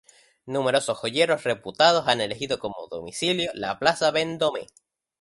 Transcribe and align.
Numerosos 0.47 0.97
joyeros 0.97 1.43
reputados 1.43 2.07
han 2.07 2.21
elegido 2.21 2.57
como 2.57 2.87
domicilio 2.89 3.51
la 3.53 3.77
plaza 3.77 4.09
Vendôme. 4.09 4.65